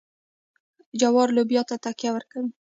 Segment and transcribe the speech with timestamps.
[0.99, 2.51] جوار لوبیا ته تکیه ورکوي.